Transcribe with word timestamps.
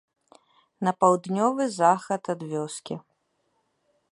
На 0.87 0.91
паўднёвы 1.03 1.63
захад 1.81 2.23
ад 2.35 2.41
вёскі. 2.55 2.95